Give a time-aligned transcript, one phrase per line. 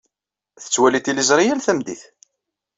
[0.61, 2.03] Tettwali tiliẓri yal tameddit.